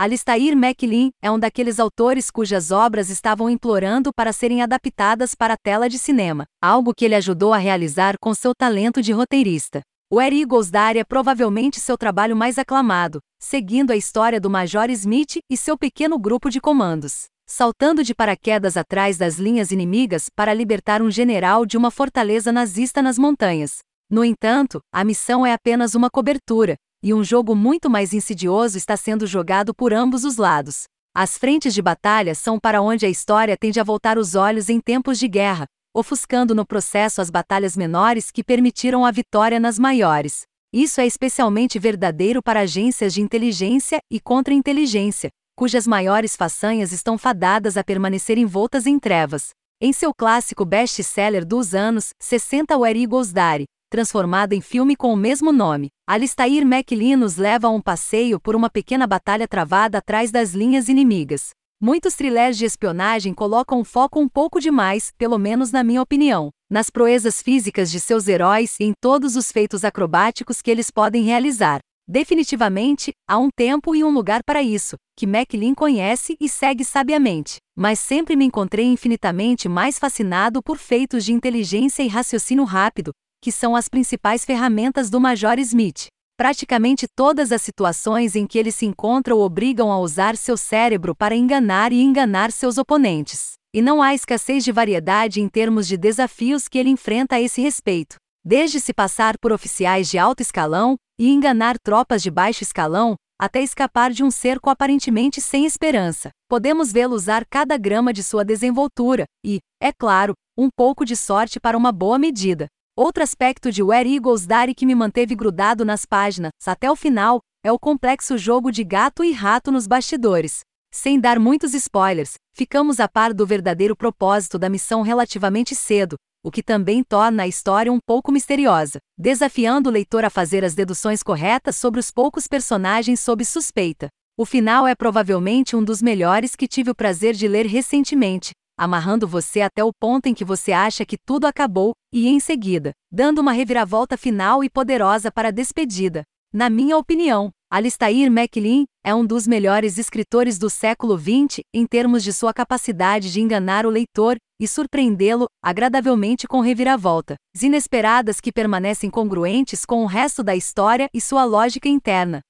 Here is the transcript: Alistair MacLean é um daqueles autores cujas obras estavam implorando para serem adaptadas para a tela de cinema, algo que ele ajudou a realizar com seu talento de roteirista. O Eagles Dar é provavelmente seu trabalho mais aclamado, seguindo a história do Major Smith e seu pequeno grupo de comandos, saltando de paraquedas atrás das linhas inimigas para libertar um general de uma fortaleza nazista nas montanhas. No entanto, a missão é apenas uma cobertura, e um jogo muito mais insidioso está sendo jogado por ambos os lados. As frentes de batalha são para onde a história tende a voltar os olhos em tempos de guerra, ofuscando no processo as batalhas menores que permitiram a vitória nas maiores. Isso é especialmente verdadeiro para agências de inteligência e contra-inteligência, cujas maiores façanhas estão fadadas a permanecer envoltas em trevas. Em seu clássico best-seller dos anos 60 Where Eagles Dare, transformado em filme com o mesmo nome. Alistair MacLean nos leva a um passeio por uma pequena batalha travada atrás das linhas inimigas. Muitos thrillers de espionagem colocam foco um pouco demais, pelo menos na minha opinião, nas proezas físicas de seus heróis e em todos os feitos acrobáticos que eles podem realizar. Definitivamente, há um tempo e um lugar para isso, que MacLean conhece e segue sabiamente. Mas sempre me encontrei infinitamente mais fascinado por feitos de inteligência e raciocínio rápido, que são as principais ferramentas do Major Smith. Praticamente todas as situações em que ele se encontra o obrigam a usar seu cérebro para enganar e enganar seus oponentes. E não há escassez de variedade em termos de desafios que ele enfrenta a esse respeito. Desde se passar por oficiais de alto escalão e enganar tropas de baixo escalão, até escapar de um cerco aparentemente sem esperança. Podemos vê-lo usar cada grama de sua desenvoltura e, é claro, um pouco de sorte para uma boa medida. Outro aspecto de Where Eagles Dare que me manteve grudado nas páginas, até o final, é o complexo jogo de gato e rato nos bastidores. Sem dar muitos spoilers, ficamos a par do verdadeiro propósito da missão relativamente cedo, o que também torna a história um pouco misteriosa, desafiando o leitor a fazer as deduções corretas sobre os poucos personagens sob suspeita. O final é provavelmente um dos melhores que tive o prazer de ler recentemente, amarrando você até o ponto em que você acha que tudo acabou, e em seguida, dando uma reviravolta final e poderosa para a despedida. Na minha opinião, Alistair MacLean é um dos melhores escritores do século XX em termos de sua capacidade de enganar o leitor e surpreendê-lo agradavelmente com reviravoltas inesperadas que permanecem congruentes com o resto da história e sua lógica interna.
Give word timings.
Alistair 0.00 0.56
MacLean 0.56 1.10
é 1.20 1.28
um 1.28 1.40
daqueles 1.40 1.80
autores 1.80 2.30
cujas 2.30 2.70
obras 2.70 3.10
estavam 3.10 3.50
implorando 3.50 4.12
para 4.14 4.32
serem 4.32 4.62
adaptadas 4.62 5.34
para 5.34 5.54
a 5.54 5.56
tela 5.56 5.88
de 5.88 5.98
cinema, 5.98 6.44
algo 6.62 6.94
que 6.94 7.04
ele 7.04 7.16
ajudou 7.16 7.52
a 7.52 7.58
realizar 7.58 8.14
com 8.20 8.32
seu 8.32 8.52
talento 8.54 9.02
de 9.02 9.10
roteirista. 9.10 9.80
O 10.08 10.22
Eagles 10.22 10.70
Dar 10.70 10.94
é 10.94 11.02
provavelmente 11.02 11.80
seu 11.80 11.98
trabalho 11.98 12.36
mais 12.36 12.60
aclamado, 12.60 13.18
seguindo 13.40 13.90
a 13.90 13.96
história 13.96 14.40
do 14.40 14.48
Major 14.48 14.88
Smith 14.88 15.40
e 15.50 15.56
seu 15.56 15.76
pequeno 15.76 16.16
grupo 16.16 16.48
de 16.48 16.60
comandos, 16.60 17.24
saltando 17.44 18.04
de 18.04 18.14
paraquedas 18.14 18.76
atrás 18.76 19.18
das 19.18 19.36
linhas 19.40 19.72
inimigas 19.72 20.28
para 20.32 20.54
libertar 20.54 21.02
um 21.02 21.10
general 21.10 21.66
de 21.66 21.76
uma 21.76 21.90
fortaleza 21.90 22.52
nazista 22.52 23.02
nas 23.02 23.18
montanhas. 23.18 23.78
No 24.08 24.24
entanto, 24.24 24.80
a 24.92 25.02
missão 25.02 25.44
é 25.44 25.52
apenas 25.52 25.96
uma 25.96 26.08
cobertura, 26.08 26.76
e 27.02 27.14
um 27.14 27.22
jogo 27.22 27.54
muito 27.54 27.88
mais 27.88 28.12
insidioso 28.12 28.76
está 28.76 28.96
sendo 28.96 29.26
jogado 29.26 29.72
por 29.72 29.92
ambos 29.92 30.24
os 30.24 30.36
lados. 30.36 30.84
As 31.14 31.38
frentes 31.38 31.72
de 31.72 31.80
batalha 31.80 32.34
são 32.34 32.58
para 32.58 32.82
onde 32.82 33.06
a 33.06 33.08
história 33.08 33.56
tende 33.56 33.78
a 33.80 33.84
voltar 33.84 34.18
os 34.18 34.34
olhos 34.34 34.68
em 34.68 34.80
tempos 34.80 35.18
de 35.18 35.28
guerra, 35.28 35.66
ofuscando 35.94 36.54
no 36.54 36.66
processo 36.66 37.20
as 37.20 37.30
batalhas 37.30 37.76
menores 37.76 38.30
que 38.30 38.44
permitiram 38.44 39.04
a 39.04 39.10
vitória 39.10 39.60
nas 39.60 39.78
maiores. 39.78 40.42
Isso 40.72 41.00
é 41.00 41.06
especialmente 41.06 41.78
verdadeiro 41.78 42.42
para 42.42 42.60
agências 42.60 43.14
de 43.14 43.22
inteligência 43.22 43.98
e 44.10 44.20
contra-inteligência, 44.20 45.30
cujas 45.56 45.86
maiores 45.86 46.36
façanhas 46.36 46.92
estão 46.92 47.16
fadadas 47.16 47.76
a 47.76 47.84
permanecer 47.84 48.38
envoltas 48.38 48.86
em 48.86 48.98
trevas. 48.98 49.50
Em 49.80 49.92
seu 49.92 50.12
clássico 50.12 50.64
best-seller 50.64 51.46
dos 51.46 51.74
anos 51.74 52.10
60 52.20 52.76
Where 52.76 53.00
Eagles 53.00 53.32
Dare, 53.32 53.64
transformado 53.88 54.52
em 54.52 54.60
filme 54.60 54.94
com 54.94 55.12
o 55.12 55.16
mesmo 55.16 55.52
nome. 55.52 55.88
Alistair 56.10 56.64
MacLean 56.64 57.18
nos 57.18 57.36
leva 57.36 57.66
a 57.66 57.70
um 57.70 57.82
passeio 57.82 58.40
por 58.40 58.56
uma 58.56 58.70
pequena 58.70 59.06
batalha 59.06 59.46
travada 59.46 59.98
atrás 59.98 60.30
das 60.30 60.54
linhas 60.54 60.88
inimigas. 60.88 61.50
Muitos 61.78 62.14
thrillers 62.14 62.56
de 62.56 62.64
espionagem 62.64 63.34
colocam 63.34 63.84
foco 63.84 64.18
um 64.18 64.26
pouco 64.26 64.58
demais, 64.58 65.12
pelo 65.18 65.36
menos 65.36 65.70
na 65.70 65.84
minha 65.84 66.00
opinião, 66.00 66.48
nas 66.70 66.88
proezas 66.88 67.42
físicas 67.42 67.90
de 67.90 68.00
seus 68.00 68.26
heróis 68.26 68.76
e 68.80 68.84
em 68.84 68.94
todos 68.98 69.36
os 69.36 69.52
feitos 69.52 69.84
acrobáticos 69.84 70.62
que 70.62 70.70
eles 70.70 70.90
podem 70.90 71.24
realizar. 71.24 71.80
Definitivamente, 72.08 73.12
há 73.28 73.36
um 73.36 73.50
tempo 73.54 73.94
e 73.94 74.02
um 74.02 74.08
lugar 74.08 74.40
para 74.42 74.62
isso, 74.62 74.96
que 75.14 75.26
MacLean 75.26 75.74
conhece 75.74 76.38
e 76.40 76.48
segue 76.48 76.86
sabiamente. 76.86 77.58
Mas 77.76 77.98
sempre 77.98 78.34
me 78.34 78.46
encontrei 78.46 78.86
infinitamente 78.86 79.68
mais 79.68 79.98
fascinado 79.98 80.62
por 80.62 80.78
feitos 80.78 81.22
de 81.22 81.34
inteligência 81.34 82.02
e 82.02 82.08
raciocínio 82.08 82.64
rápido, 82.64 83.12
que 83.40 83.52
são 83.52 83.76
as 83.76 83.88
principais 83.88 84.44
ferramentas 84.44 85.08
do 85.08 85.20
Major 85.20 85.58
Smith. 85.58 86.06
Praticamente 86.36 87.06
todas 87.08 87.50
as 87.50 87.62
situações 87.62 88.36
em 88.36 88.46
que 88.46 88.58
ele 88.58 88.70
se 88.70 88.86
encontra 88.86 89.34
o 89.34 89.40
obrigam 89.40 89.90
a 89.90 89.98
usar 89.98 90.36
seu 90.36 90.56
cérebro 90.56 91.14
para 91.14 91.34
enganar 91.34 91.92
e 91.92 92.00
enganar 92.00 92.52
seus 92.52 92.78
oponentes. 92.78 93.52
E 93.74 93.82
não 93.82 94.00
há 94.00 94.14
escassez 94.14 94.64
de 94.64 94.72
variedade 94.72 95.40
em 95.40 95.48
termos 95.48 95.86
de 95.86 95.96
desafios 95.96 96.68
que 96.68 96.78
ele 96.78 96.90
enfrenta 96.90 97.36
a 97.36 97.40
esse 97.40 97.60
respeito. 97.60 98.16
Desde 98.44 98.80
se 98.80 98.94
passar 98.94 99.36
por 99.38 99.52
oficiais 99.52 100.08
de 100.08 100.16
alto 100.16 100.40
escalão 100.40 100.96
e 101.18 101.28
enganar 101.28 101.76
tropas 101.78 102.22
de 102.22 102.30
baixo 102.30 102.62
escalão, 102.62 103.16
até 103.40 103.60
escapar 103.62 104.10
de 104.10 104.22
um 104.24 104.30
cerco 104.30 104.70
aparentemente 104.70 105.40
sem 105.40 105.64
esperança. 105.64 106.30
Podemos 106.48 106.92
vê-lo 106.92 107.14
usar 107.14 107.44
cada 107.48 107.76
grama 107.76 108.12
de 108.12 108.22
sua 108.22 108.44
desenvoltura 108.44 109.24
e, 109.44 109.58
é 109.80 109.92
claro, 109.92 110.34
um 110.56 110.68
pouco 110.74 111.04
de 111.04 111.16
sorte 111.16 111.60
para 111.60 111.76
uma 111.76 111.92
boa 111.92 112.18
medida. 112.18 112.68
Outro 112.98 113.22
aspecto 113.22 113.70
de 113.70 113.80
Where 113.80 114.12
Eagles 114.12 114.44
Dare 114.44 114.74
que 114.74 114.84
me 114.84 114.92
manteve 114.92 115.36
grudado 115.36 115.84
nas 115.84 116.04
páginas, 116.04 116.50
até 116.66 116.90
o 116.90 116.96
final, 116.96 117.40
é 117.62 117.70
o 117.70 117.78
complexo 117.78 118.36
jogo 118.36 118.72
de 118.72 118.82
gato 118.82 119.22
e 119.22 119.30
rato 119.30 119.70
nos 119.70 119.86
bastidores. 119.86 120.62
Sem 120.92 121.20
dar 121.20 121.38
muitos 121.38 121.74
spoilers, 121.74 122.34
ficamos 122.52 122.98
a 122.98 123.06
par 123.06 123.32
do 123.32 123.46
verdadeiro 123.46 123.94
propósito 123.94 124.58
da 124.58 124.68
missão 124.68 125.02
relativamente 125.02 125.76
cedo, 125.76 126.16
o 126.42 126.50
que 126.50 126.60
também 126.60 127.04
torna 127.04 127.44
a 127.44 127.46
história 127.46 127.92
um 127.92 128.00
pouco 128.04 128.32
misteriosa, 128.32 128.98
desafiando 129.16 129.88
o 129.88 129.92
leitor 129.92 130.24
a 130.24 130.30
fazer 130.30 130.64
as 130.64 130.74
deduções 130.74 131.22
corretas 131.22 131.76
sobre 131.76 132.00
os 132.00 132.10
poucos 132.10 132.48
personagens 132.48 133.20
sob 133.20 133.44
suspeita. 133.44 134.08
O 134.36 134.44
final 134.44 134.88
é 134.88 134.96
provavelmente 134.96 135.76
um 135.76 135.84
dos 135.84 136.02
melhores 136.02 136.56
que 136.56 136.66
tive 136.66 136.90
o 136.90 136.96
prazer 136.96 137.34
de 137.34 137.46
ler 137.46 137.64
recentemente, 137.64 138.50
amarrando 138.78 139.26
você 139.26 139.60
até 139.60 139.82
o 139.82 139.92
ponto 139.92 140.26
em 140.26 140.34
que 140.34 140.44
você 140.44 140.70
acha 140.70 141.04
que 141.04 141.18
tudo 141.18 141.46
acabou, 141.46 141.92
e 142.12 142.28
em 142.28 142.38
seguida, 142.38 142.92
dando 143.10 143.40
uma 143.40 143.52
reviravolta 143.52 144.16
final 144.16 144.62
e 144.62 144.70
poderosa 144.70 145.30
para 145.30 145.48
a 145.48 145.50
despedida. 145.50 146.22
Na 146.54 146.70
minha 146.70 146.96
opinião, 146.96 147.50
Alistair 147.70 148.30
MacLean 148.30 148.84
é 149.04 149.14
um 149.14 149.26
dos 149.26 149.46
melhores 149.46 149.98
escritores 149.98 150.58
do 150.58 150.70
século 150.70 151.18
XX 151.18 151.60
em 151.74 151.84
termos 151.86 152.22
de 152.22 152.32
sua 152.32 152.54
capacidade 152.54 153.30
de 153.30 153.42
enganar 153.42 153.84
o 153.84 153.90
leitor 153.90 154.38
e 154.58 154.66
surpreendê-lo 154.66 155.46
agradavelmente 155.62 156.48
com 156.48 156.60
reviravoltas 156.60 157.36
inesperadas 157.62 158.40
que 158.40 158.50
permanecem 158.50 159.10
congruentes 159.10 159.84
com 159.84 160.02
o 160.02 160.06
resto 160.06 160.42
da 160.42 160.56
história 160.56 161.08
e 161.12 161.20
sua 161.20 161.44
lógica 161.44 161.88
interna. 161.88 162.40